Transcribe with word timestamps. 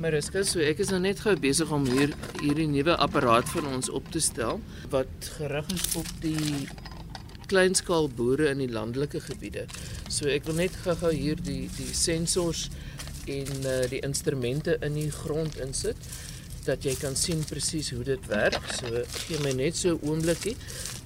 Mariska, 0.00 0.40
so 0.48 0.62
ek 0.64 0.78
is 0.80 0.88
nou 0.94 0.98
net 1.04 1.18
gou 1.20 1.34
besig 1.36 1.68
om 1.76 1.82
hier 1.84 2.14
hierdie 2.38 2.64
nuwe 2.70 2.94
apparaat 3.04 3.50
van 3.52 3.66
ons 3.68 3.90
op 3.92 4.06
te 4.14 4.22
stel 4.24 4.62
wat 4.94 5.28
gerig 5.34 5.68
is 5.74 5.84
op 6.00 6.08
die 6.22 6.62
kleinskaal 7.50 8.08
boere 8.16 8.48
in 8.48 8.62
die 8.62 8.70
landelike 8.72 9.20
gebiede. 9.26 9.66
So 10.08 10.30
ek 10.32 10.48
wil 10.48 10.56
net 10.62 10.78
gou-gou 10.86 11.12
hier 11.12 11.36
die 11.44 11.66
die 11.76 11.90
sensors 11.92 12.70
en 13.28 13.52
uh, 13.60 13.82
die 13.92 14.00
instrumente 14.06 14.78
in 14.86 14.96
die 14.96 15.10
grond 15.12 15.60
insit 15.60 16.08
dat 16.64 16.88
jy 16.88 16.94
kan 16.96 17.12
sien 17.16 17.44
presies 17.44 17.92
hoe 17.92 18.04
dit 18.08 18.30
werk. 18.32 18.72
So 18.72 19.04
gee 19.26 19.44
my 19.44 19.52
net 19.58 19.76
so 19.76 19.98
'n 19.98 20.00
oombliekie. 20.00 20.56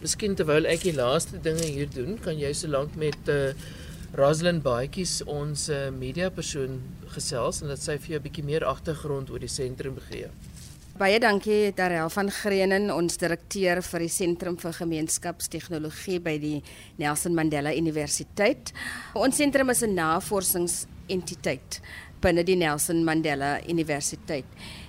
Miskien 0.06 0.38
terwyl 0.38 0.70
ek 0.70 0.87
die 0.87 0.95
laaste 0.95 1.42
dinge 1.42 1.66
hier 1.66 1.91
doen, 1.91 2.15
kan 2.23 2.38
jy 2.38 2.55
so 2.55 2.70
lank 2.70 2.95
met 2.95 3.27
uh, 3.27 3.51
Rosalind 4.15 4.62
Baadjies 4.62 5.25
ons 5.27 5.65
media 5.91 6.29
persoon 6.30 6.77
gesels 7.16 7.59
en 7.65 7.73
dat 7.73 7.80
sy 7.83 7.97
vir 7.98 8.12
jou 8.12 8.19
'n 8.21 8.23
bietjie 8.23 8.45
meer 8.45 8.65
agtergrond 8.65 9.30
oor 9.30 9.41
die 9.41 9.51
sentrum 9.51 9.98
gee. 10.09 10.29
Baie 10.97 11.19
dankie 11.19 11.73
Darel 11.75 12.09
van 12.09 12.30
Greenen, 12.30 12.93
ons 12.95 13.16
direkteur 13.16 13.83
vir 13.83 14.01
die 14.01 14.09
Sentrum 14.09 14.57
vir 14.57 14.73
Gemeenskapstegnologie 14.73 16.21
by 16.21 16.38
die 16.38 16.62
Nelson 16.98 17.35
Mandela 17.35 17.74
Universiteit. 17.74 18.73
Ons 19.15 19.37
sentrum 19.37 19.71
is 19.71 19.83
'n 19.83 19.95
navorsingsentiteit 19.95 21.80
binne 22.21 22.45
die 22.45 22.57
Nelson 22.57 23.05
Mandela 23.05 23.59
Universiteit 23.69 24.45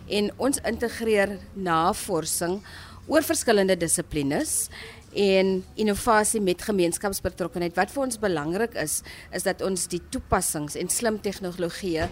en 0.08 0.32
ons 0.38 0.60
integreer 0.64 1.40
navorsing 1.56 2.62
oor 3.08 3.22
verskillende 3.22 3.76
dissiplines 3.76 4.70
en 5.16 5.64
innovasie 5.80 6.42
met 6.44 6.62
gemeenskapsbetrokkenheid. 6.62 7.76
Wat 7.76 7.92
vir 7.92 8.04
ons 8.04 8.20
belangrik 8.20 8.76
is, 8.80 9.00
is 9.32 9.48
dat 9.48 9.64
ons 9.64 9.88
die 9.92 10.02
toepassings 10.12 10.76
en 10.76 10.92
slim 10.92 11.22
tegnologieë 11.24 12.10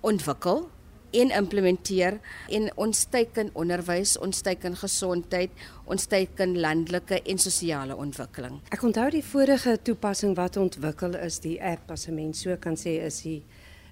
ontwikkel 0.00 0.64
en 1.10 1.30
implementeer 1.32 2.18
en 2.52 2.68
ons 2.76 3.04
teiken 3.12 3.50
onderwys, 3.56 4.16
ons 4.20 4.42
teiken 4.44 4.76
gesondheid, 4.76 5.52
ons 5.88 6.08
teiken 6.08 6.58
landelike 6.60 7.20
en 7.24 7.40
sosiale 7.40 7.96
ontwikkeling. 7.96 8.60
Ek 8.74 8.84
onthou 8.84 9.08
die 9.12 9.24
vorige 9.24 9.78
toepassing 9.84 10.36
wat 10.36 10.60
ontwikkel 10.60 11.16
is, 11.20 11.40
die 11.44 11.56
app 11.62 11.90
as 11.90 12.08
'n 12.08 12.14
mens 12.14 12.42
so 12.42 12.56
kan 12.56 12.76
sê 12.76 13.00
is 13.04 13.22
die 13.22 13.44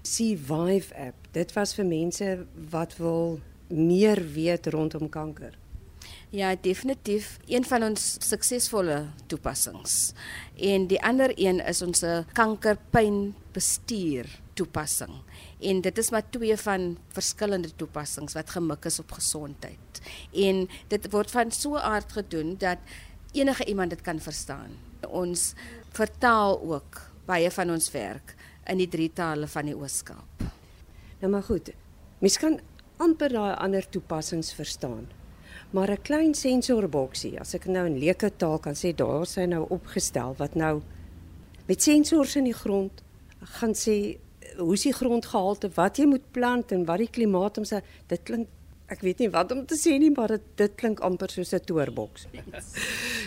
Survive 0.03 0.95
app. 0.95 1.15
Dit 1.33 1.53
was 1.53 1.73
vir 1.75 1.85
mense 1.85 2.45
wat 2.71 2.97
wil 2.97 3.39
meer 3.67 4.21
weet 4.33 4.67
rondom 4.67 5.09
kanker. 5.09 5.57
Ja, 6.29 6.55
definitief 6.59 7.37
een 7.47 7.63
van 7.63 7.83
ons 7.83 8.17
suksesvolle 8.19 9.05
toepassings. 9.31 10.11
En 10.59 10.87
die 10.91 10.99
ander 10.99 11.31
een 11.39 11.61
is 11.63 11.81
ons 11.81 12.03
kankerpynbestuur 12.35 14.27
toepassing. 14.53 15.13
En 15.63 15.81
dit 15.81 15.97
is 15.97 16.09
maar 16.11 16.29
twee 16.29 16.57
van 16.57 16.97
verskillende 17.15 17.71
toepassings 17.75 18.33
wat 18.35 18.49
gemik 18.49 18.85
is 18.85 18.99
op 18.99 19.11
gesondheid. 19.15 20.01
En 20.33 20.67
dit 20.91 21.11
word 21.11 21.31
van 21.31 21.51
so 21.51 21.77
aard 21.77 22.11
gedoen 22.11 22.57
dat 22.59 22.77
enige 23.31 23.65
iemand 23.65 23.89
dit 23.89 24.01
kan 24.01 24.19
verstaan. 24.19 24.75
Ons 25.07 25.53
vertaal 25.95 26.59
ook 26.61 27.01
baie 27.25 27.51
van 27.51 27.71
ons 27.71 27.91
werk 27.91 28.35
in 28.65 28.77
die 28.83 28.89
drie 28.91 29.13
tale 29.13 29.47
van 29.47 29.65
die 29.65 29.77
Oos-Kaap. 29.77 30.43
Nou 31.19 31.31
maar 31.31 31.43
goed. 31.43 31.71
Mens 32.19 32.37
kan 32.37 32.59
amper 32.97 33.29
daai 33.31 33.55
ander 33.55 33.89
toepassings 33.89 34.53
verstaan. 34.53 35.16
Maar 35.71 35.91
'n 35.91 36.01
klein 36.01 36.33
sensorboksie, 36.33 37.39
as 37.39 37.53
ek 37.53 37.65
nou 37.65 37.85
in 37.85 37.99
leuke 37.99 38.31
taal 38.35 38.59
kan 38.59 38.73
sê, 38.73 38.95
daar 38.95 39.21
is 39.21 39.35
hy 39.35 39.45
nou 39.45 39.65
opgestel 39.69 40.35
wat 40.37 40.55
nou 40.55 40.81
met 41.67 41.83
sensors 41.83 42.35
in 42.35 42.43
die 42.43 42.53
grond 42.53 43.03
gaan 43.59 43.75
sê 43.75 44.17
hoe 44.57 44.73
is 44.73 44.81
die 44.81 44.93
grondgehalte, 44.93 45.69
wat 45.75 45.97
jy 45.97 46.05
moet 46.05 46.31
plant 46.31 46.71
en 46.71 46.85
wat 46.85 46.97
die 46.97 47.11
klimaat 47.11 47.57
omse. 47.57 47.81
Dit 48.07 48.23
klink 48.23 48.47
ek 48.87 49.03
weet 49.03 49.19
nie 49.19 49.29
wat 49.29 49.51
om 49.51 49.65
te 49.67 49.75
sê 49.75 49.97
nie, 49.99 50.11
maar 50.15 50.27
dit, 50.27 50.43
dit 50.55 50.75
klink 50.79 51.01
amper 51.03 51.29
soos 51.29 51.53
'n 51.53 51.59
toerboks. 51.65 52.27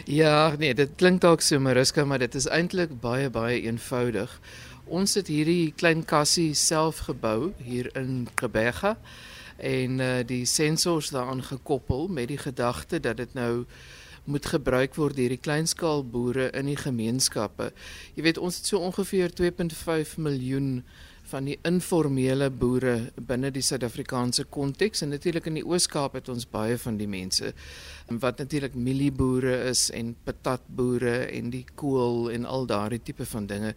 Ja, 0.07 0.57
nee, 0.57 0.75
dit 0.75 0.91
klink 0.97 1.21
dalk 1.21 1.41
so 1.41 1.61
Mariska, 1.61 2.05
maar 2.05 2.19
dit 2.19 2.35
is 2.35 2.49
eintlik 2.49 3.01
baie 3.01 3.31
baie 3.31 3.61
eenvoudig. 3.61 4.41
Ons 4.87 5.15
het 5.15 5.29
hierdie 5.29 5.73
klein 5.77 6.05
kassie 6.05 6.55
self 6.55 6.99
gebou 6.99 7.53
hier 7.59 7.91
in 7.95 8.29
Gebega 8.35 8.97
en 9.61 9.99
uh, 10.01 10.11
die 10.27 10.45
sensors 10.47 11.11
daaraan 11.15 11.43
gekoppel 11.45 12.09
met 12.09 12.29
die 12.29 12.39
gedagte 12.41 13.01
dat 13.01 13.17
dit 13.17 13.35
nou 13.35 13.65
moet 14.25 14.47
gebruik 14.47 14.95
word 14.95 15.17
deur 15.17 15.33
die 15.33 15.41
kleinskaal 15.41 16.05
boere 16.05 16.51
in 16.57 16.69
die 16.71 16.79
gemeenskappe. 16.79 17.71
Jy 18.15 18.27
weet 18.29 18.39
ons 18.39 18.61
het 18.61 18.67
so 18.67 18.79
ongeveer 18.79 19.33
2.5 19.41 20.17
miljoen 20.17 20.85
van 21.31 21.47
die 21.47 21.57
informele 21.67 22.49
boere 22.51 22.95
binne 23.15 23.51
die 23.55 23.63
Suid-Afrikaanse 23.63 24.45
konteks 24.51 25.05
en 25.05 25.13
natuurlik 25.15 25.47
in 25.51 25.61
die 25.61 25.65
Oos-Kaap 25.67 26.17
het 26.19 26.31
ons 26.33 26.47
baie 26.51 26.77
van 26.83 26.99
die 26.99 27.09
mense 27.11 27.53
wat 28.23 28.43
natuurlik 28.43 28.75
mielieboere 28.75 29.55
is 29.71 29.87
en 29.95 30.17
patatboere 30.27 31.29
en 31.31 31.53
die 31.55 31.65
kool 31.79 32.31
en 32.35 32.49
al 32.49 32.67
daardie 32.67 33.01
tipe 33.07 33.27
van 33.31 33.47
dinge. 33.47 33.75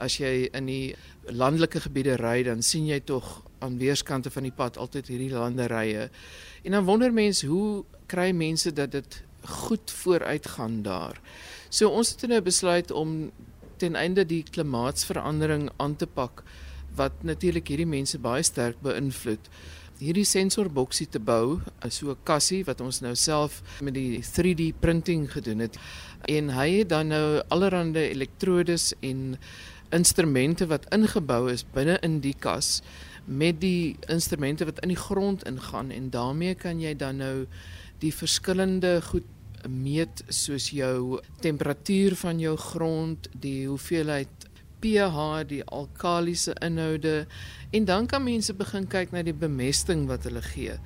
As 0.00 0.16
jy 0.20 0.48
in 0.56 0.70
die 0.70 0.94
landelike 1.28 1.84
gebiede 1.84 2.16
ry, 2.20 2.38
dan 2.48 2.64
sien 2.64 2.88
jy 2.88 3.02
tog 3.04 3.42
aan 3.64 3.76
weerskante 3.80 4.32
van 4.32 4.48
die 4.48 4.54
pad 4.56 4.80
altyd 4.80 5.12
hierdie 5.12 5.32
landerye. 5.34 6.08
En 6.64 6.78
dan 6.78 6.88
wonder 6.88 7.12
mense 7.12 7.46
hoe 7.46 7.84
kry 8.08 8.30
mense 8.32 8.72
dat 8.72 8.96
dit 8.96 9.20
goed 9.44 9.92
vooruit 10.00 10.46
gaan 10.56 10.80
daar. 10.82 11.20
So 11.68 11.92
ons 11.92 12.14
het 12.14 12.28
nou 12.30 12.40
besluit 12.40 12.90
om 12.90 13.32
ten 13.76 13.96
einde 13.98 14.24
die 14.24 14.44
klimaatsverandering 14.48 15.68
aan 15.76 15.96
te 15.96 16.06
pak 16.06 16.44
wat 16.96 17.22
natuurlik 17.22 17.68
hierdie 17.68 17.88
mense 17.88 18.18
baie 18.18 18.42
sterk 18.42 18.80
beïnvloed. 18.84 19.50
Hierdie 19.98 20.26
sensorboksie 20.26 21.06
te 21.06 21.20
bou, 21.20 21.60
so 21.88 22.10
'n 22.10 22.16
kassie 22.24 22.64
wat 22.64 22.80
ons 22.80 23.00
nou 23.00 23.14
self 23.14 23.62
met 23.80 23.94
die 23.94 24.20
3D 24.22 24.72
printing 24.80 25.30
gedoen 25.32 25.58
het. 25.58 25.78
En 26.28 26.50
hy 26.50 26.78
het 26.78 26.88
dan 26.88 27.08
nou 27.08 27.42
allerlei 27.48 28.10
elektrodes 28.10 28.94
en 29.00 29.38
instrumente 29.90 30.66
wat 30.66 30.86
ingebou 30.92 31.52
is 31.52 31.64
binne 31.64 31.98
in 32.02 32.20
die 32.20 32.34
kas 32.38 32.82
met 33.24 33.60
die 33.60 33.96
instrumente 34.08 34.64
wat 34.64 34.80
in 34.84 34.88
die 34.92 35.00
grond 35.00 35.44
ingaan 35.44 35.90
en 35.90 36.10
daarmee 36.10 36.54
kan 36.54 36.80
jy 36.80 36.94
dan 36.96 37.16
nou 37.16 37.46
die 37.98 38.12
verskillende 38.12 39.00
goed 39.02 39.24
meet 39.68 40.24
soos 40.28 40.68
jou 40.70 41.20
temperatuur 41.40 42.16
van 42.20 42.40
jou 42.40 42.56
grond, 42.56 43.28
die 43.32 43.66
hoeveelheid 43.68 44.43
pH, 44.84 45.48
die 45.48 45.62
alkalisiese 45.64 46.54
inhoude 46.60 47.24
en 47.74 47.84
dan 47.88 48.06
kan 48.06 48.22
mense 48.22 48.54
begin 48.54 48.86
kyk 48.86 49.16
na 49.16 49.24
die 49.24 49.34
bemesting 49.34 50.04
wat 50.10 50.28
hulle 50.28 50.44
gee. 50.52 50.76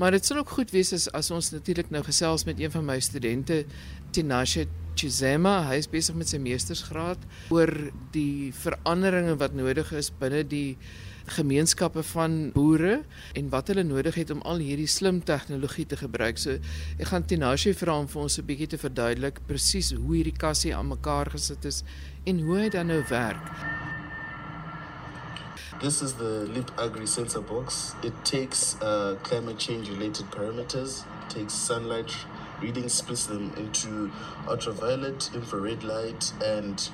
Maar 0.00 0.16
dit 0.16 0.24
sal 0.24 0.38
ook 0.40 0.48
goed 0.56 0.70
wees 0.72 0.94
as, 0.96 1.10
as 1.12 1.28
ons 1.30 1.50
natuurlik 1.52 1.90
nou 1.92 2.00
gesels 2.06 2.46
met 2.48 2.60
een 2.60 2.72
van 2.72 2.86
my 2.88 2.96
studente 3.04 3.64
Tinashe 4.16 4.64
Chizema, 4.96 5.58
hy 5.68 5.76
is 5.82 5.88
besig 5.92 6.16
met 6.16 6.30
sy 6.30 6.40
meestersgraad 6.40 7.20
oor 7.52 7.70
die 8.14 8.48
veranderinge 8.62 9.36
wat 9.40 9.52
nodig 9.56 9.92
is 9.96 10.08
binne 10.22 10.40
die 10.48 10.78
gemeenskappe 11.36 12.02
van 12.14 12.38
boere 12.54 13.02
en 13.38 13.52
wat 13.52 13.68
hulle 13.70 13.84
nodig 13.86 14.16
het 14.18 14.32
om 14.32 14.40
al 14.48 14.64
hierdie 14.64 14.88
slim 14.88 15.20
tegnologie 15.20 15.84
te 15.92 16.00
gebruik. 16.00 16.40
So 16.40 16.56
ek 16.96 17.12
gaan 17.12 17.28
Tinashe 17.28 17.76
vra 17.76 18.00
om 18.00 18.08
vir 18.08 18.22
ons 18.24 18.38
'n 18.40 18.46
bietjie 18.48 18.72
te 18.72 18.80
verduidelik 18.80 19.44
presies 19.46 19.92
hoe 19.92 20.16
hierdie 20.16 20.36
kassie 20.36 20.74
aan 20.74 20.88
mekaar 20.88 21.30
gesit 21.30 21.64
is 21.64 21.84
en 22.24 22.40
hoe 22.40 22.58
dit 22.64 22.72
dan 22.72 22.86
nou 22.86 23.04
werk. 23.08 23.79
This 25.78 26.02
is 26.02 26.14
the 26.14 26.46
Limp 26.46 26.72
Agri 26.78 27.06
sensor 27.06 27.40
box. 27.40 27.94
It 28.02 28.12
takes 28.24 28.76
uh, 28.82 29.16
climate 29.22 29.56
change 29.56 29.88
related 29.88 30.26
parameters, 30.26 31.04
it 31.22 31.30
takes 31.30 31.54
sunlight 31.54 32.12
readings, 32.60 32.92
splits 32.92 33.26
them 33.26 33.54
into 33.56 34.10
ultraviolet, 34.46 35.30
infrared 35.32 35.82
light, 35.84 36.32
and 36.44 36.90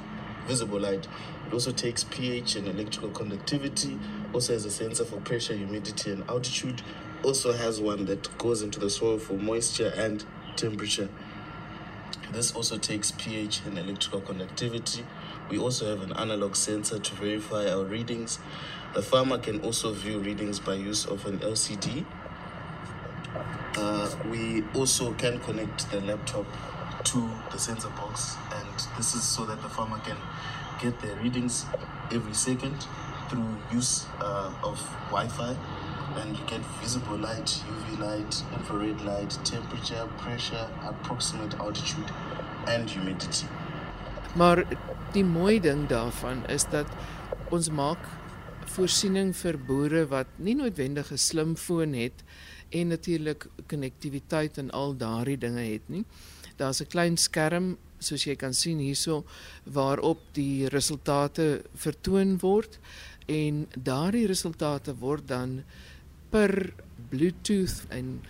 visible 0.46 0.78
light. 0.78 1.08
It 1.46 1.52
also 1.52 1.72
takes 1.72 2.04
pH 2.04 2.56
and 2.56 2.68
electrical 2.68 3.08
conductivity, 3.10 3.98
also 4.32 4.52
has 4.52 4.64
a 4.66 4.70
sensor 4.70 5.04
for 5.04 5.20
pressure, 5.22 5.56
humidity, 5.56 6.12
and 6.12 6.22
altitude. 6.28 6.82
Also 7.24 7.52
has 7.54 7.80
one 7.80 8.04
that 8.04 8.38
goes 8.38 8.62
into 8.62 8.78
the 8.78 8.90
soil 8.90 9.18
for 9.18 9.32
moisture 9.32 9.92
and 9.96 10.24
temperature. 10.54 11.08
This 12.30 12.52
also 12.54 12.76
takes 12.76 13.10
pH 13.10 13.62
and 13.64 13.78
electrical 13.78 14.20
conductivity. 14.20 15.02
We 15.50 15.58
also 15.58 15.88
have 15.88 16.02
an 16.02 16.12
analog 16.16 16.56
sensor 16.56 16.98
to 16.98 17.14
verify 17.14 17.70
our 17.70 17.84
readings. 17.84 18.38
The 18.94 19.02
farmer 19.02 19.38
can 19.38 19.60
also 19.60 19.92
view 19.92 20.18
readings 20.18 20.58
by 20.58 20.74
use 20.74 21.04
of 21.06 21.24
an 21.26 21.38
LCD. 21.38 22.04
Uh, 23.76 24.10
we 24.30 24.64
also 24.74 25.12
can 25.14 25.38
connect 25.40 25.90
the 25.90 26.00
laptop 26.00 26.46
to 27.04 27.30
the 27.52 27.58
sensor 27.58 27.90
box, 27.90 28.36
and 28.54 28.68
this 28.96 29.14
is 29.14 29.22
so 29.22 29.44
that 29.44 29.62
the 29.62 29.68
farmer 29.68 29.98
can 29.98 30.16
get 30.80 30.98
their 31.00 31.14
readings 31.16 31.66
every 32.10 32.34
second 32.34 32.86
through 33.28 33.56
use 33.72 34.06
uh, 34.20 34.52
of 34.62 34.78
Wi-Fi 35.10 35.56
and 36.16 36.36
you 36.36 36.44
get 36.46 36.60
visible 36.80 37.16
light, 37.18 37.44
UV 37.68 37.98
light, 37.98 38.42
infrared 38.54 39.00
light, 39.02 39.38
temperature, 39.44 40.08
pressure, 40.18 40.66
approximate 40.84 41.54
altitude 41.54 42.10
and 42.66 42.88
humidity. 42.88 43.46
Maar 44.36 44.66
die 45.14 45.24
mooi 45.24 45.60
ding 45.64 45.86
daarvan 45.88 46.42
is 46.52 46.66
dat 46.68 46.90
ons 47.56 47.70
maak 47.72 48.02
voorsiening 48.74 49.30
vir 49.38 49.56
boere 49.56 50.02
wat 50.10 50.28
nie 50.36 50.54
noodwendig 50.58 51.08
'n 51.12 51.16
slimfoon 51.16 51.94
het 51.96 52.24
en 52.68 52.88
natuurlik 52.88 53.46
konnektiwiteit 53.66 54.58
en 54.58 54.70
al 54.70 54.92
daardie 54.96 55.38
dinge 55.38 55.64
het 55.64 55.88
nie. 55.88 56.04
Daar's 56.56 56.82
'n 56.82 56.92
klein 56.92 57.16
skerm 57.16 57.78
soos 57.98 58.24
jy 58.24 58.36
kan 58.36 58.52
sien 58.54 58.78
hierso 58.78 59.24
waarop 59.64 60.20
die 60.32 60.68
resultate 60.68 61.62
vertoon 61.74 62.38
word 62.38 62.78
en 63.26 63.66
daardie 63.72 64.26
resultate 64.26 64.94
word 65.00 65.28
dan 65.28 65.64
per 66.30 66.74
Bluetooth 67.08 67.86
en 67.88 68.20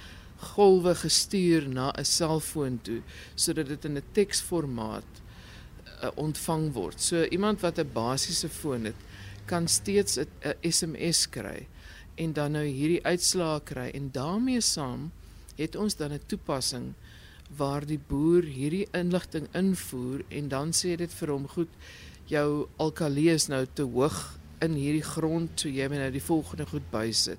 golwe 0.54 0.94
gestuur 0.94 1.68
na 1.68 1.90
'n 1.90 2.04
selfoon 2.04 2.78
toe 2.82 3.02
sodat 3.34 3.66
dit 3.66 3.84
in 3.84 3.96
'n 3.96 4.02
teksformaat 4.12 5.25
uh, 6.02 6.10
ontvang 6.14 6.72
word. 6.72 7.00
So 7.00 7.24
iemand 7.24 7.60
wat 7.60 7.78
'n 7.78 7.92
basiese 7.92 8.48
foon 8.48 8.84
het, 8.84 9.00
kan 9.46 9.68
steeds 9.68 10.18
'n 10.18 10.26
SMS 10.62 11.28
kry 11.28 11.66
en 12.14 12.32
dan 12.32 12.52
nou 12.52 12.64
hierdie 12.64 13.04
uitslae 13.04 13.60
kry 13.64 13.90
en 13.94 14.10
daarmee 14.12 14.60
saam 14.60 15.10
het 15.56 15.76
ons 15.76 15.96
dan 15.96 16.12
'n 16.12 16.20
toepassing 16.26 16.94
waar 17.56 17.86
die 17.86 18.00
boer 18.08 18.42
hierdie 18.42 18.88
inligting 18.92 19.46
invoer 19.54 20.24
en 20.28 20.48
dan 20.48 20.72
sê 20.72 20.96
dit 20.96 21.12
vir 21.14 21.30
hom 21.30 21.48
goed 21.48 21.68
jou 22.26 22.68
alkalie 22.76 23.30
is 23.30 23.46
nou 23.46 23.66
te 23.72 23.82
hoog 23.82 24.35
in 24.60 24.74
hierdie 24.74 25.04
grond 25.04 25.60
so 25.60 25.68
jy 25.68 25.88
moet 25.88 25.98
nou 25.98 26.10
die 26.10 26.28
volgende 26.28 26.66
goed 26.66 26.90
bysit 26.90 27.38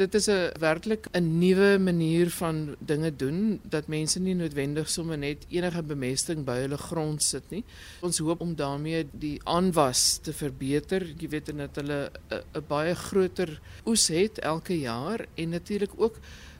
dit 0.00 0.14
is 0.14 0.28
'n 0.28 0.52
werklik 0.58 1.08
'n 1.12 1.38
nuwe 1.38 1.78
manier 1.78 2.30
van 2.30 2.76
dinge 2.78 3.16
doen 3.16 3.60
dat 3.62 3.86
mense 3.86 4.18
nie 4.20 4.34
noodwendig 4.34 4.88
sommer 4.88 5.18
net 5.18 5.46
enige 5.48 5.82
bemesting 5.82 6.44
by 6.44 6.56
hulle 6.60 6.76
grond 6.76 7.22
sit 7.22 7.50
nie. 7.50 7.64
Ons 8.00 8.18
hoop 8.18 8.40
om 8.40 8.54
daarmee 8.54 9.08
die 9.12 9.40
aanwas 9.44 10.18
te 10.22 10.32
verbeter. 10.32 11.06
Jy 11.18 11.28
weet 11.28 11.48
en 11.48 11.56
dat 11.56 11.76
hulle 11.76 12.10
'n 12.30 12.64
baie 12.68 12.94
groter 12.94 13.60
oes 13.86 14.08
het 14.08 14.38
elke 14.38 14.78
jaar 14.80 15.26
en 15.34 15.48
natuurlik 15.48 15.92
ook 15.96 16.18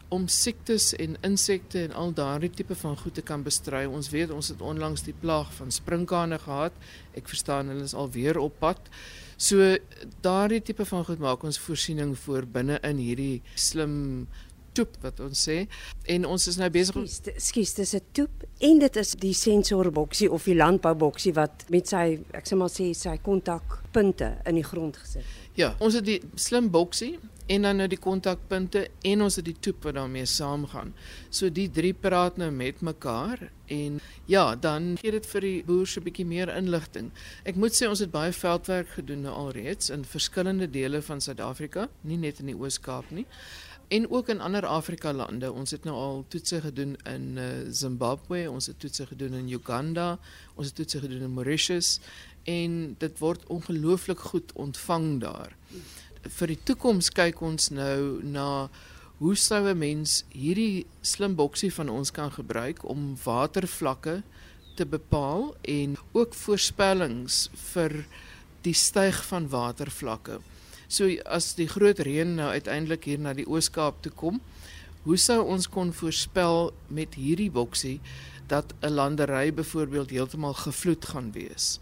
om 0.09 0.29
siektes 0.29 0.95
en 0.95 1.17
insekte 1.23 1.83
en 1.83 1.93
al 1.93 2.13
daardie 2.13 2.51
tipe 2.51 2.75
van 2.75 2.99
goed 2.99 3.15
te 3.15 3.23
kan 3.23 3.43
bestry. 3.43 3.85
Ons 3.85 4.11
weet 4.11 4.31
ons 4.31 4.49
het 4.49 4.61
onlangs 4.61 5.03
die 5.03 5.15
plaag 5.21 5.55
van 5.55 5.71
sprinkane 5.71 6.39
gehad. 6.39 6.73
Ek 7.15 7.29
verstaan 7.29 7.69
hulle 7.69 7.83
is 7.83 7.95
alweer 7.95 8.39
op 8.39 8.59
pad. 8.59 8.79
So 9.41 9.57
daardie 10.21 10.61
tipe 10.61 10.85
van 10.85 11.05
goed 11.09 11.21
maak 11.23 11.45
ons 11.49 11.59
voorsiening 11.65 12.13
vir 12.27 12.45
binne 12.57 12.77
in 12.85 12.99
hierdie 13.01 13.41
slim 13.57 13.95
toep 14.81 14.97
wat 15.05 15.21
ons 15.25 15.47
sê 15.49 15.59
en 16.17 16.27
ons 16.27 16.49
is 16.53 16.59
nou 16.61 16.71
besig 16.73 16.97
om 16.97 17.07
skus 17.07 17.75
dis 17.79 17.95
'n 17.95 18.05
toep 18.17 18.45
en 18.61 18.79
dit 18.79 18.97
is 18.97 19.15
die 19.21 19.35
sensorboksie 19.35 20.31
of 20.31 20.45
die 20.45 20.57
landbouboksie 20.57 21.35
wat 21.35 21.65
met 21.69 21.89
sy 21.89 22.21
ek 22.33 22.47
sê 22.49 22.57
maar 22.57 22.73
sê 22.73 22.93
sy 22.95 23.17
kontakpunte 23.19 24.39
in 24.47 24.55
die 24.55 24.65
grond 24.65 24.97
gesit. 24.97 25.25
Ja, 25.55 25.75
ons 25.81 25.95
het 25.95 26.05
die 26.05 26.21
slim 26.37 26.71
boksie 26.71 27.19
en 27.51 27.63
dan 27.67 27.81
nou 27.81 27.89
die 27.91 27.99
kontakpunte 27.99 28.85
en 29.03 29.23
ons 29.25 29.37
het 29.41 29.45
die 29.45 29.57
toep 29.59 29.89
wat 29.89 29.97
daarmee 29.99 30.27
saamgaan. 30.27 30.93
So 31.35 31.51
die 31.51 31.67
drie 31.71 31.93
praat 31.93 32.37
nou 32.39 32.51
met 32.55 32.81
mekaar 32.87 33.51
en 33.67 33.99
ja, 34.31 34.55
dan 34.55 34.95
gee 35.01 35.11
dit 35.17 35.27
vir 35.33 35.47
die 35.47 35.57
boer 35.67 35.87
so 35.87 36.01
'n 36.01 36.05
bietjie 36.05 36.27
meer 36.27 36.49
inligting. 36.57 37.11
Ek 37.45 37.57
moet 37.57 37.73
sê 37.73 37.89
ons 37.89 37.99
het 37.99 38.11
baie 38.11 38.33
veldwerk 38.33 38.89
gedoen 38.89 39.23
nou 39.23 39.35
alreeds 39.35 39.91
in 39.91 40.05
verskillende 40.05 40.71
dele 40.71 41.03
van 41.03 41.21
Suid-Afrika, 41.21 41.89
nie 42.03 42.17
net 42.17 42.41
in 42.41 42.47
die 42.47 42.57
Oos-Kaap 42.57 43.11
nie 43.11 43.27
en 43.91 44.07
ook 44.11 44.29
in 44.33 44.41
ander 44.41 44.67
Afrika 44.67 45.13
lande. 45.13 45.53
Ons 45.53 45.75
het 45.75 45.85
nou 45.85 45.97
al 45.99 46.25
toetse 46.33 46.61
gedoen 46.63 46.97
in 47.11 47.37
uh, 47.37 47.47
Zimbabwe, 47.75 48.45
ons 48.51 48.71
het 48.71 48.79
toetse 48.81 49.07
gedoen 49.11 49.35
in 49.43 49.51
Uganda, 49.51 50.19
ons 50.55 50.71
het 50.71 50.77
toetse 50.79 51.03
gedoen 51.03 51.27
in 51.27 51.35
Mauritius 51.35 51.99
en 52.49 52.95
dit 52.99 53.19
word 53.19 53.47
ongelooflik 53.53 54.23
goed 54.33 54.53
ontvang 54.55 55.19
daar 55.21 55.57
vir 56.29 56.53
die 56.53 56.61
toekoms 56.69 57.11
kyk 57.17 57.41
ons 57.45 57.71
nou 57.73 58.21
na 58.25 58.69
hoe 59.21 59.35
sou 59.37 59.69
'n 59.69 59.79
mens 59.79 60.25
hierdie 60.33 60.87
slim 61.03 61.35
boksie 61.35 61.73
van 61.73 61.89
ons 61.89 62.11
kan 62.11 62.31
gebruik 62.31 62.85
om 62.85 63.17
watervlakke 63.25 64.23
te 64.77 64.87
bepaal 64.87 65.55
en 65.63 65.97
ook 66.13 66.35
voorspellings 66.35 67.49
vir 67.73 68.05
die 68.63 68.75
styg 68.75 69.25
van 69.27 69.49
watervlakke. 69.49 70.41
So 70.91 71.07
as 71.31 71.53
die 71.55 71.69
groot 71.71 72.01
reën 72.03 72.33
nou 72.35 72.49
uiteindelik 72.51 73.05
hier 73.07 73.21
na 73.23 73.31
die 73.39 73.47
Oos-Kaap 73.47 74.01
toe 74.03 74.11
kom, 74.11 74.41
hoe 75.05 75.19
sou 75.23 75.39
ons 75.47 75.69
kon 75.71 75.93
voorspel 75.95 76.73
met 76.91 77.15
hierdie 77.15 77.51
boksie 77.55 78.01
dat 78.51 78.75
'n 78.83 78.91
landery 78.99 79.55
byvoorbeeld 79.55 80.11
heeltemal 80.11 80.55
gevloed 80.55 81.05
gaan 81.05 81.31
wees 81.33 81.79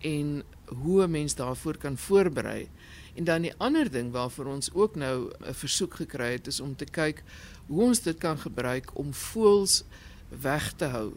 en 0.00 0.44
hoe 0.66 1.02
'n 1.02 1.10
mens 1.10 1.34
daarvoor 1.34 1.76
kan 1.76 1.98
voorberei? 1.98 2.68
En 3.14 3.24
dan 3.24 3.42
die 3.42 3.54
ander 3.58 3.90
ding 3.90 4.12
waarvoor 4.12 4.46
ons 4.46 4.72
ook 4.72 4.94
nou 4.94 5.30
'n 5.40 5.54
versoek 5.54 5.94
gekry 5.94 6.32
het 6.32 6.46
is 6.46 6.60
om 6.60 6.76
te 6.76 6.84
kyk 6.84 7.22
hoe 7.66 7.82
ons 7.82 8.00
dit 8.00 8.18
kan 8.18 8.38
gebruik 8.38 8.98
om 8.98 9.14
voëls 9.14 9.84
weg 10.28 10.72
te 10.72 10.84
hou 10.84 11.12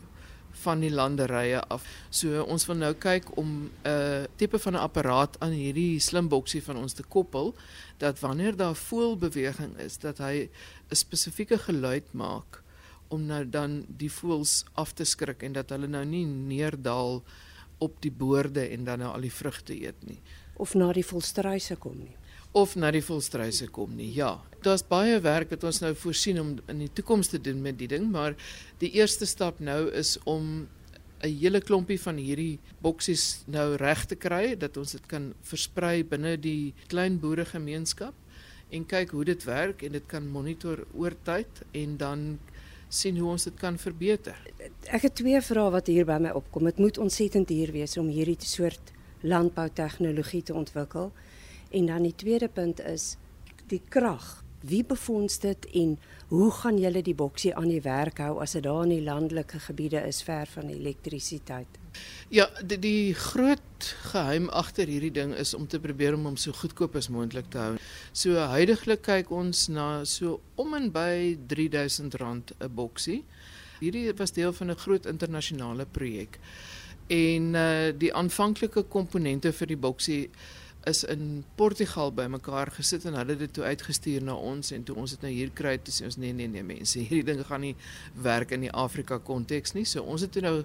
van 0.63 0.79
die 0.79 0.91
landerye 0.91 1.61
af. 1.73 1.85
So 2.09 2.43
ons 2.43 2.65
wil 2.69 2.79
nou 2.81 2.93
kyk 2.93 3.37
om 3.37 3.71
'n 3.83 4.27
tipe 4.37 4.59
van 4.59 4.73
'n 4.73 4.85
apparaat 4.87 5.39
aan 5.39 5.51
hierdie 5.51 5.99
slim 5.99 6.27
boksie 6.27 6.63
van 6.63 6.77
ons 6.77 6.93
te 6.93 7.03
koppel 7.03 7.55
dat 7.97 8.19
wanneer 8.19 8.55
daar 8.55 8.75
voëlbeweging 8.75 9.77
is, 9.77 9.97
dat 9.97 10.17
hy 10.17 10.49
'n 10.89 10.95
spesifieke 10.95 11.57
geluid 11.57 12.13
maak 12.13 12.63
om 13.07 13.25
nou 13.25 13.49
dan 13.49 13.85
die 13.87 14.11
voëls 14.11 14.65
af 14.73 14.93
te 14.93 15.03
skrik 15.03 15.43
en 15.43 15.53
dat 15.53 15.69
hulle 15.69 15.87
nou 15.87 16.05
nie 16.05 16.25
neerdal 16.25 17.23
op 17.77 18.01
die 18.01 18.11
boorde 18.11 18.69
en 18.69 18.83
dan 18.83 18.99
nou 18.99 19.13
al 19.13 19.21
die 19.21 19.33
vrugte 19.33 19.73
eet 19.73 20.05
nie 20.07 20.21
of 20.55 20.75
na 20.75 20.91
die 20.95 21.05
volstruise 21.05 21.75
kom 21.79 21.97
nie. 21.99 22.15
Of 22.55 22.77
na 22.79 22.87
die 22.95 23.03
volstruise 23.03 23.67
kom 23.67 23.97
nie. 23.97 24.13
Ja, 24.15 24.37
daar's 24.63 24.85
baie 24.87 25.17
werk 25.19 25.49
wat 25.51 25.65
ons 25.67 25.81
nou 25.83 25.91
voorsien 25.99 26.39
om 26.39 26.53
in 26.71 26.85
die 26.85 26.91
toekoms 26.95 27.27
te 27.33 27.41
doen 27.41 27.59
met 27.61 27.75
die 27.81 27.89
ding, 27.91 28.07
maar 28.11 28.37
die 28.79 28.93
eerste 28.95 29.27
stap 29.27 29.59
nou 29.59 29.89
is 29.91 30.15
om 30.23 30.67
'n 31.23 31.35
hele 31.41 31.59
klompie 31.61 31.99
van 31.99 32.17
hierdie 32.17 32.59
boksies 32.81 33.43
nou 33.47 33.75
reg 33.75 34.05
te 34.05 34.15
kry 34.15 34.55
dat 34.55 34.77
ons 34.77 34.91
dit 34.91 35.05
kan 35.07 35.33
versprei 35.41 36.03
binne 36.03 36.37
die 36.37 36.73
klein 36.87 37.19
boeregemeenskap 37.19 38.13
en 38.69 38.85
kyk 38.85 39.11
hoe 39.11 39.25
dit 39.25 39.43
werk 39.43 39.83
en 39.83 39.91
dit 39.91 40.05
kan 40.07 40.27
monitor 40.27 40.85
oor 40.93 41.15
tyd 41.23 41.63
en 41.71 41.97
dan 41.97 42.39
sien 42.89 43.17
hoe 43.17 43.29
ons 43.29 43.43
dit 43.43 43.55
kan 43.59 43.77
verbeter. 43.77 44.35
Ek 44.87 45.01
het 45.01 45.15
twee 45.15 45.41
vrae 45.41 45.71
wat 45.71 45.87
hier 45.87 46.05
by 46.05 46.17
my 46.21 46.29
opkom. 46.29 46.63
Dit 46.69 46.77
moet 46.77 46.97
ontsettend 46.97 47.47
duur 47.47 47.71
wees 47.71 47.97
om 47.97 48.07
hierdie 48.07 48.37
soort 48.39 48.93
landboutegnologie 49.21 50.43
te 50.43 50.53
ontwikkel. 50.53 51.11
En 51.75 51.85
dan 51.85 52.03
die 52.07 52.15
tweede 52.15 52.47
punt 52.47 52.79
is 52.79 53.17
die 53.67 53.81
krag. 53.89 54.43
Wie 54.65 54.85
befonds 54.87 55.39
dit 55.39 55.65
en 55.77 55.97
hoe 56.27 56.51
gaan 56.51 56.77
julle 56.79 57.01
die 57.03 57.15
boksie 57.15 57.51
aan 57.55 57.67
die 57.69 57.81
werk 57.83 58.21
hou 58.23 58.39
as 58.41 58.55
dit 58.55 58.63
daar 58.63 58.85
in 58.87 58.93
die 58.95 59.03
landelike 59.03 59.59
gebiede 59.59 59.99
is 60.07 60.23
ver 60.23 60.47
van 60.47 60.71
elektrisiteit? 60.71 61.77
Ja, 62.31 62.47
die, 62.63 62.79
die 62.79 63.13
groot 63.13 63.89
geheim 64.13 64.47
agter 64.49 64.87
hierdie 64.87 65.11
ding 65.11 65.35
is 65.35 65.53
om 65.53 65.67
te 65.67 65.79
probeer 65.83 66.15
om 66.15 66.25
hom 66.31 66.39
so 66.39 66.55
goedkoop 66.55 66.95
as 66.95 67.11
moontlik 67.11 67.51
te 67.51 67.61
hou. 67.61 67.75
So 68.15 68.39
huidigelik 68.55 69.03
kyk 69.05 69.35
ons 69.35 69.67
na 69.67 69.89
so 70.07 70.39
om 70.55 70.73
en 70.79 70.89
by 70.95 71.35
R3000 71.35 72.15
'n 72.15 72.71
boksie. 72.71 73.23
Hierdie 73.83 74.13
was 74.15 74.31
deel 74.31 74.53
van 74.53 74.71
'n 74.71 74.81
groot 74.87 75.05
internasionale 75.05 75.85
projek 75.85 76.39
en 77.07 77.53
uh, 77.53 77.93
die 77.97 78.13
aanvanklike 78.13 78.85
komponente 78.89 79.51
vir 79.53 79.69
die 79.69 79.77
boksie 79.77 80.21
is 80.85 81.03
in 81.03 81.43
Portugal 81.55 82.11
bymekaar 82.13 82.71
gesit 82.75 83.05
en 83.05 83.17
hulle 83.17 83.33
het 83.33 83.41
dit 83.45 83.53
toe 83.57 83.63
uitgestuur 83.65 84.23
na 84.23 84.35
ons 84.35 84.71
en 84.75 84.83
toe 84.85 84.95
ons 85.01 85.15
dit 85.15 85.23
nou 85.25 85.31
hier 85.33 85.51
kry 85.57 85.75
toe 85.81 85.93
sê 85.93 86.05
ons 86.09 86.17
nee 86.21 86.33
nee 86.33 86.49
nee 86.51 86.65
mense 86.65 86.99
hierdie 86.99 87.25
ding 87.31 87.41
gaan 87.47 87.65
nie 87.65 87.73
werk 88.27 88.53
in 88.55 88.67
die 88.67 88.73
Afrika 88.85 89.17
konteks 89.17 89.73
nie. 89.77 89.85
So 89.89 90.03
ons 90.03 90.25
het 90.25 90.33
toe 90.35 90.43
nou 90.45 90.55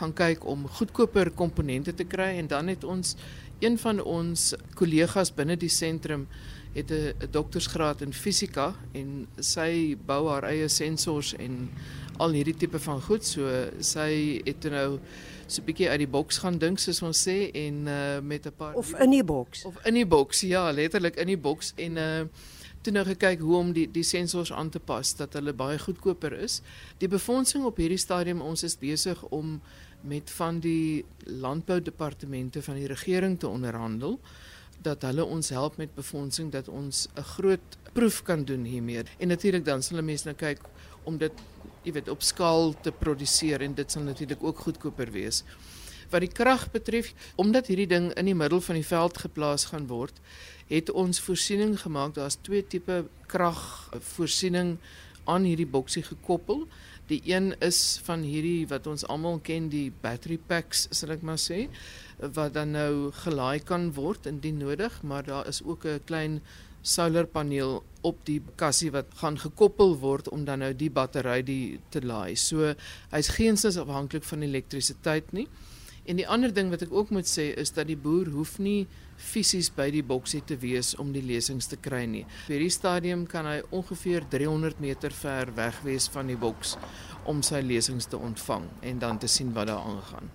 gaan 0.00 0.14
kyk 0.16 0.46
om 0.48 0.66
goedkoper 0.78 1.32
komponente 1.36 1.94
te 1.94 2.08
kry 2.08 2.34
en 2.40 2.48
dan 2.48 2.72
het 2.72 2.84
ons 2.84 3.16
een 3.60 3.78
van 3.78 4.00
ons 4.00 4.52
kollegas 4.78 5.32
binne 5.34 5.58
die 5.58 5.72
sentrum 5.72 6.28
het 6.78 6.90
'n 6.90 7.30
doktorsgraad 7.30 8.00
in 8.00 8.12
fisika 8.12 8.74
en 8.92 9.26
sy 9.38 9.96
bou 10.06 10.28
haar 10.28 10.44
eie 10.44 10.68
sensors 10.68 11.34
en 11.36 11.70
al 12.18 12.30
hierdie 12.30 12.56
tipe 12.56 12.78
van 12.78 13.00
goed. 13.02 13.24
So 13.24 13.70
sy 13.80 14.40
het 14.44 14.64
nou 14.70 14.98
so 15.46 15.60
'n 15.60 15.64
bietjie 15.64 15.88
uit 15.88 15.98
die 15.98 16.08
boks 16.08 16.38
gaan 16.38 16.58
dink 16.58 16.78
soos 16.78 17.02
ons 17.02 17.28
sê 17.28 17.50
en 17.52 17.86
uh, 17.86 18.20
met 18.20 18.46
'n 18.46 18.52
paar 18.56 18.74
of 18.74 18.94
in 19.00 19.10
die 19.10 19.24
boks. 19.24 19.64
Of 19.64 19.76
in 19.84 19.94
die 19.94 20.06
boks 20.06 20.40
ja 20.40 20.70
letterlik 20.70 21.16
in 21.16 21.26
die 21.26 21.38
boks. 21.38 21.72
En 21.76 21.96
uh, 21.96 22.22
toe 22.80 22.92
nou 22.92 23.04
gekyk 23.06 23.40
hoe 23.40 23.56
om 23.56 23.72
die 23.72 23.90
die 23.90 24.02
sensors 24.02 24.52
aan 24.52 24.70
te 24.70 24.80
pas 24.80 25.16
dat 25.16 25.32
hulle 25.32 25.52
baie 25.52 25.78
goedkoper 25.78 26.32
is. 26.32 26.60
Die 26.98 27.08
befondsing 27.08 27.64
op 27.64 27.76
hierdie 27.76 27.98
stadium 27.98 28.40
ons 28.40 28.62
is 28.62 28.78
besig 28.78 29.22
om 29.24 29.60
met 30.00 30.30
van 30.30 30.60
die 30.60 31.04
landboudepartemente 31.24 32.62
van 32.62 32.74
die 32.74 32.86
regering 32.86 33.38
te 33.38 33.48
onderhandel 33.48 34.20
dat 34.88 35.04
hulle 35.08 35.24
ons 35.24 35.52
help 35.52 35.76
met 35.76 35.94
befondsing 35.94 36.50
dat 36.52 36.68
ons 36.68 37.06
'n 37.14 37.28
groot 37.36 37.76
proef 37.92 38.22
kan 38.22 38.44
doen 38.44 38.64
hiermee. 38.64 39.04
En 39.18 39.28
natuurlik 39.28 39.64
dan 39.64 39.82
sal 39.82 40.02
mense 40.02 40.24
nou 40.24 40.36
kyk 40.36 40.60
om 41.04 41.18
dit 41.18 41.32
jy 41.84 41.92
weet 41.92 42.08
op 42.08 42.22
skaal 42.22 42.74
te 42.82 42.92
produseer 42.92 43.62
en 43.64 43.74
dit 43.74 43.92
sal 43.92 44.02
natuurlik 44.02 44.42
ook 44.42 44.58
goedkoper 44.58 45.10
wees. 45.10 45.44
Wat 46.10 46.20
die 46.20 46.32
krag 46.32 46.70
betref, 46.72 47.12
omdat 47.36 47.66
hierdie 47.66 47.86
ding 47.86 48.12
in 48.16 48.24
die 48.24 48.34
middel 48.34 48.60
van 48.64 48.74
die 48.74 48.86
veld 48.86 49.18
geplaas 49.18 49.64
gaan 49.68 49.86
word, 49.86 50.20
het 50.68 50.90
ons 50.90 51.20
voorsiening 51.20 51.76
gemaak. 51.80 52.14
Daar's 52.14 52.38
twee 52.40 52.64
tipe 52.66 53.04
kragvoorsiening 53.26 54.76
aan 55.28 55.44
hierdie 55.44 55.68
boksie 55.68 56.02
gekoppel. 56.02 56.66
Die 57.08 57.22
een 57.24 57.54
is 57.64 58.00
van 58.04 58.20
hierdie 58.20 58.66
wat 58.68 58.86
ons 58.86 59.06
almal 59.08 59.38
ken, 59.40 59.70
die 59.72 59.88
battery 60.02 60.36
packs, 60.50 60.86
sal 60.92 61.14
ek 61.14 61.22
maar 61.24 61.40
sê, 61.40 61.66
wat 62.20 62.52
dan 62.52 62.74
nou 62.76 63.10
gelaai 63.24 63.64
kan 63.64 63.88
word 63.96 64.26
indien 64.28 64.58
nodig, 64.60 65.02
maar 65.02 65.24
daar 65.24 65.48
is 65.48 65.62
ook 65.64 65.86
'n 65.86 66.04
klein 66.04 66.40
solarpaneel 66.82 67.82
op 68.06 68.20
die 68.28 68.40
kassie 68.56 68.90
wat 68.90 69.06
gaan 69.20 69.38
gekoppel 69.38 69.96
word 69.98 70.28
om 70.28 70.44
dan 70.44 70.58
nou 70.58 70.72
die 70.76 70.90
battery 70.90 71.42
die 71.42 71.80
te 71.90 72.00
laai. 72.00 72.36
So 72.36 72.74
hy's 73.10 73.28
geensins 73.28 73.76
afhanklik 73.76 74.24
van 74.24 74.42
elektrisiteit 74.42 75.32
nie. 75.32 75.48
En 76.04 76.16
die 76.16 76.28
ander 76.28 76.52
ding 76.54 76.70
wat 76.70 76.82
ek 76.82 76.92
ook 76.92 77.10
moet 77.10 77.28
sê 77.28 77.50
is 77.56 77.74
dat 77.76 77.86
die 77.86 77.96
boer 77.96 78.30
hoef 78.32 78.58
nie 78.58 78.86
fisies 79.18 79.68
by 79.74 79.90
die 79.90 80.02
boksie 80.02 80.40
te 80.46 80.56
wees 80.56 80.94
om 80.96 81.12
die 81.12 81.22
lesings 81.22 81.66
te 81.66 81.76
kry 81.76 82.04
nie. 82.06 82.24
By 82.46 82.56
hierdie 82.56 82.72
stadium 82.72 83.26
kan 83.26 83.46
hy 83.46 83.60
ongeveer 83.74 84.28
300 84.30 84.80
meter 84.80 85.10
ver 85.10 85.52
weg 85.58 85.82
wees 85.84 86.08
van 86.14 86.30
die 86.30 86.38
boks 86.38 86.76
om 87.28 87.42
sy 87.44 87.60
lesings 87.60 88.08
te 88.08 88.16
ontvang 88.16 88.64
en 88.88 89.00
dan 89.02 89.18
te 89.20 89.28
sien 89.28 89.50
wat 89.52 89.68
daar 89.68 89.84
aangaan. 89.84 90.30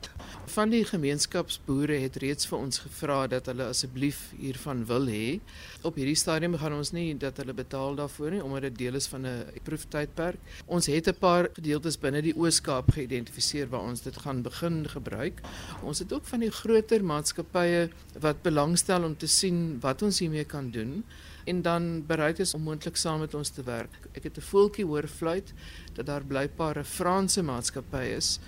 Van 0.53 0.69
die 0.69 0.83
gemeenskapsboere 0.85 1.95
het 2.03 2.19
reeds 2.21 2.45
vir 2.49 2.59
ons 2.59 2.83
gevra 2.83 3.23
dat 3.31 3.47
hulle 3.49 3.65
asseblief 3.71 4.19
hiervan 4.37 4.83
wil 4.89 5.07
hê. 5.09 5.39
Op 5.87 5.97
hierdie 5.97 6.19
stadium 6.19 6.57
gaan 6.61 6.75
ons 6.77 6.91
nie 6.93 7.07
dat 7.17 7.39
hulle 7.41 7.55
betaal 7.57 7.97
daarvoor 7.97 8.35
nie 8.35 8.43
omdat 8.43 8.67
dit 8.67 8.77
deel 8.83 8.99
is 8.99 9.07
van 9.09 9.25
'n 9.25 9.63
proeftydperk. 9.63 10.37
Ons 10.67 10.85
het 10.85 11.07
'n 11.07 11.17
paar 11.19 11.49
gedeeltes 11.53 11.97
binne 11.97 12.21
die 12.21 12.35
Oos-Kaap 12.37 12.91
geïdentifiseer 12.91 13.69
waar 13.69 13.87
ons 13.89 14.01
dit 14.01 14.17
gaan 14.17 14.41
begin 14.41 14.85
gebruik. 14.89 15.41
Ons 15.81 15.99
het 15.99 16.13
ook 16.13 16.25
van 16.25 16.39
die 16.39 16.51
groter 16.51 17.03
maatskappye 17.03 17.89
wat 18.19 18.41
belangstel 18.74 19.03
om 19.06 19.13
te 19.15 19.27
sien 19.27 19.80
wat 19.82 20.01
ons 20.01 20.18
hiermee 20.20 20.46
kan 20.50 20.72
doen 20.74 21.03
en 21.46 21.62
dan 21.62 22.06
bereid 22.08 22.39
is 22.39 22.53
om 22.58 22.63
moontlik 22.65 22.96
saam 22.98 23.20
met 23.20 23.34
ons 23.38 23.51
te 23.53 23.62
werk. 23.63 24.10
Ek 24.15 24.24
het 24.24 24.38
'n 24.38 24.42
voeltjie 24.42 24.86
hoor 24.86 25.08
fluit 25.08 25.53
dat 25.94 26.06
daar 26.06 26.25
blykbaar 26.25 26.80
'n 26.80 26.84
Franse 26.84 27.44
maatskappy 27.44 28.15
is 28.18 28.39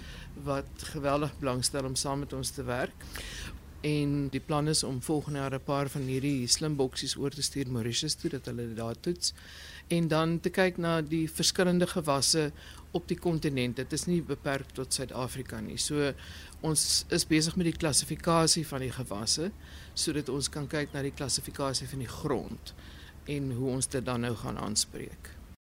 wat 0.44 0.66
geweldig 0.94 1.32
belangstel 1.40 1.86
om 1.86 1.96
saam 1.96 2.20
met 2.20 2.34
ons 2.34 2.50
te 2.50 2.64
werk. 2.64 3.06
En 3.82 4.30
die 4.30 4.40
plan 4.40 4.68
is 4.68 4.84
om 4.84 5.02
volgende 5.02 5.40
jaar 5.40 5.54
'n 5.54 5.64
paar 5.64 5.90
van 5.90 6.02
hierdie 6.02 6.48
slim 6.48 6.76
boksies 6.76 7.18
oor 7.18 7.30
te 7.30 7.42
stuur 7.42 7.70
Mauritius 7.70 8.16
toe 8.16 8.30
dat 8.30 8.46
hulle 8.46 8.68
dit 8.68 8.78
daar 8.78 9.00
toets 9.00 9.34
en 9.88 10.08
dan 10.08 10.40
te 10.40 10.50
kyk 10.50 10.80
na 10.82 10.98
die 11.02 11.26
verskillende 11.30 11.88
gewasse 11.88 12.50
op 12.96 13.08
die 13.08 13.18
kontinent. 13.20 13.78
Dit 13.78 13.94
is 13.94 14.08
nie 14.08 14.22
beperk 14.24 14.72
tot 14.74 14.94
Suid-Afrika 14.94 15.60
nie. 15.62 15.78
So 15.78 16.14
ons 16.66 17.06
is 17.14 17.28
besig 17.28 17.58
met 17.60 17.70
die 17.70 17.78
klassifikasie 17.78 18.66
van 18.68 18.86
die 18.86 18.94
gewasse 18.94 19.52
sodat 19.94 20.32
ons 20.34 20.50
kan 20.52 20.68
kyk 20.68 20.96
na 20.96 21.04
die 21.06 21.14
klassifikasie 21.16 21.88
van 21.92 22.04
die 22.04 22.12
grond 22.12 22.74
en 23.32 23.52
hoe 23.58 23.70
ons 23.78 23.88
dit 23.92 24.06
dan 24.06 24.26
nou 24.26 24.36
gaan 24.40 24.58
aanspreek. 24.62 25.35